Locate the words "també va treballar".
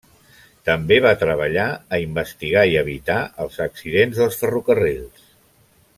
0.69-1.65